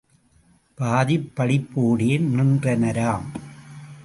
பாதிப் 0.75 1.31
படிப்போடே 1.35 2.17
நின்றனராம். 2.19 3.25